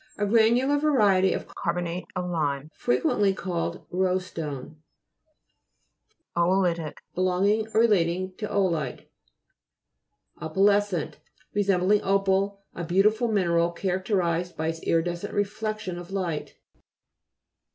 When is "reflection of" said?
15.35-16.09